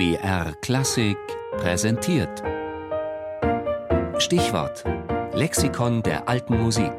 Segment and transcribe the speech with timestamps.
[0.00, 1.18] BR Klassik
[1.58, 2.42] präsentiert.
[4.16, 4.82] Stichwort:
[5.34, 6.90] Lexikon der alten Musik.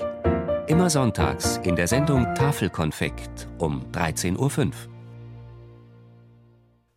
[0.67, 4.71] Immer sonntags in der Sendung Tafelkonfekt um 13.05 Uhr.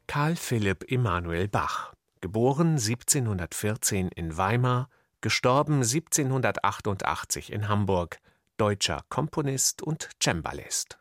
[0.06, 4.90] Karl Philipp Emanuel Bach, geboren 1714 in Weimar,
[5.22, 8.18] gestorben 1788 in Hamburg,
[8.58, 10.98] deutscher Komponist und Cembalist.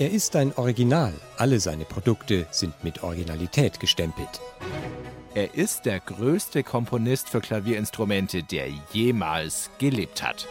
[0.00, 1.12] Er ist ein Original.
[1.36, 4.40] Alle seine Produkte sind mit Originalität gestempelt.
[5.34, 10.48] Er ist der größte Komponist für Klavierinstrumente, der jemals gelebt hat.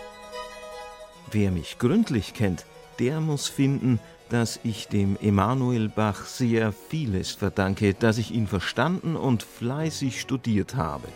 [1.32, 2.66] Wer mich gründlich kennt,
[3.00, 9.16] der muss finden, dass ich dem Emanuel Bach sehr vieles verdanke, dass ich ihn verstanden
[9.16, 11.08] und fleißig studiert habe.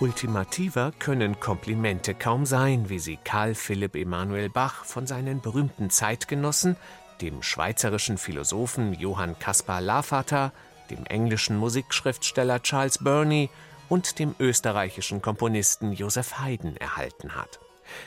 [0.00, 6.76] Ultimativer können Komplimente kaum sein, wie sie Karl Philipp Emanuel Bach von seinen berühmten Zeitgenossen,
[7.20, 10.52] dem schweizerischen Philosophen Johann Caspar Lafata,
[10.90, 13.50] dem englischen Musikschriftsteller Charles Burney
[13.88, 17.60] und dem österreichischen Komponisten Joseph Haydn erhalten hat.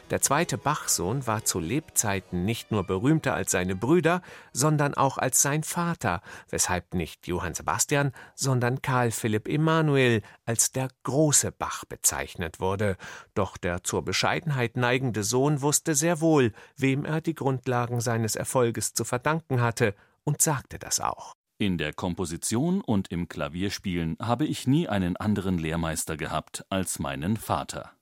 [0.09, 4.21] Der zweite Bachsohn war zu Lebzeiten nicht nur berühmter als seine Brüder,
[4.53, 10.89] sondern auch als sein Vater, weshalb nicht Johann Sebastian, sondern Karl Philipp Emanuel als der
[11.03, 12.97] große Bach bezeichnet wurde.
[13.33, 18.93] Doch der zur Bescheidenheit neigende Sohn wusste sehr wohl, wem er die Grundlagen seines Erfolges
[18.93, 21.33] zu verdanken hatte, und sagte das auch.
[21.59, 27.35] In der Komposition und im Klavierspielen habe ich nie einen anderen Lehrmeister gehabt als meinen
[27.35, 27.96] Vater.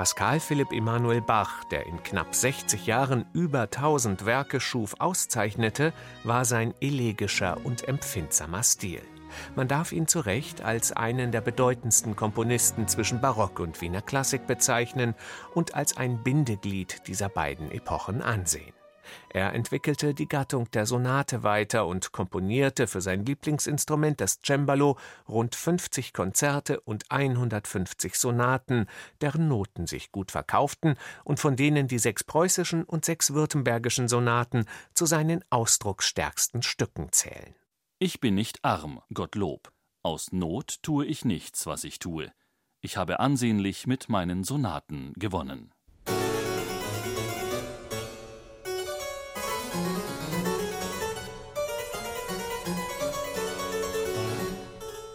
[0.00, 5.92] Was Karl Philipp Emanuel Bach, der in knapp 60 Jahren über 1000 Werke schuf, auszeichnete,
[6.24, 9.02] war sein elegischer und empfindsamer Stil.
[9.56, 14.46] Man darf ihn zu Recht als einen der bedeutendsten Komponisten zwischen Barock und Wiener Klassik
[14.46, 15.14] bezeichnen
[15.52, 18.79] und als ein Bindeglied dieser beiden Epochen ansehen.
[19.28, 24.98] Er entwickelte die Gattung der Sonate weiter und komponierte für sein Lieblingsinstrument, das Cembalo,
[25.28, 28.86] rund 50 Konzerte und 150 Sonaten,
[29.20, 34.66] deren Noten sich gut verkauften und von denen die sechs preußischen und sechs württembergischen Sonaten
[34.94, 37.54] zu seinen ausdrucksstärksten Stücken zählen.
[37.98, 39.72] Ich bin nicht arm, Gottlob.
[40.02, 42.32] Aus Not tue ich nichts, was ich tue.
[42.80, 45.74] Ich habe ansehnlich mit meinen Sonaten gewonnen.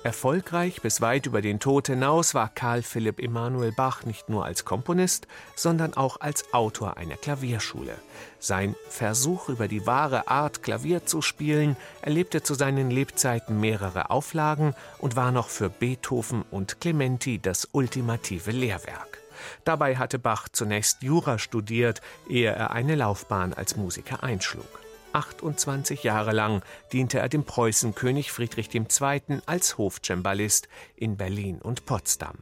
[0.06, 4.64] Erfolgreich bis weit über den Tod hinaus war Karl Philipp Emanuel Bach nicht nur als
[4.64, 7.96] Komponist, sondern auch als Autor einer Klavierschule.
[8.38, 14.76] Sein Versuch über die wahre Art Klavier zu spielen erlebte zu seinen Lebzeiten mehrere Auflagen
[15.00, 19.25] und war noch für Beethoven und Clementi das ultimative Lehrwerk.
[19.64, 24.85] Dabei hatte Bach zunächst Jura studiert, ehe er eine Laufbahn als Musiker einschlug.
[25.16, 26.62] 28 Jahre lang
[26.92, 29.40] diente er dem Preußenkönig Friedrich II.
[29.46, 30.68] als Hofcembalist
[30.98, 32.40] in Berlin und Potsdam.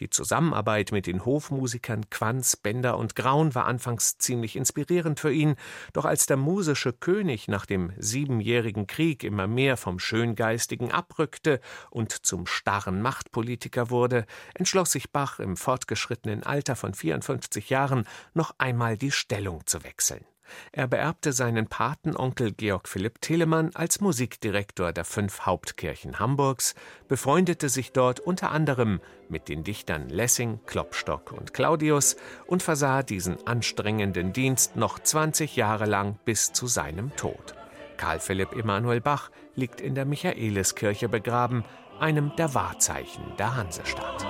[0.00, 5.54] Die Zusammenarbeit mit den Hofmusikern Quanz, Bender und Graun war anfangs ziemlich inspirierend für ihn,
[5.92, 11.60] doch als der musische König nach dem Siebenjährigen Krieg immer mehr vom Schöngeistigen abrückte
[11.90, 18.04] und zum starren Machtpolitiker wurde, entschloss sich Bach im fortgeschrittenen Alter von 54 Jahren
[18.34, 20.24] noch einmal die Stellung zu wechseln.
[20.72, 26.74] Er beerbte seinen Patenonkel Georg Philipp Telemann als Musikdirektor der fünf Hauptkirchen Hamburgs,
[27.08, 33.46] befreundete sich dort unter anderem mit den Dichtern Lessing, Klopstock und Claudius und versah diesen
[33.46, 37.54] anstrengenden Dienst noch 20 Jahre lang bis zu seinem Tod.
[37.96, 41.64] Karl Philipp Emanuel Bach liegt in der Michaeliskirche begraben,
[41.98, 44.26] einem der Wahrzeichen der Hansestadt.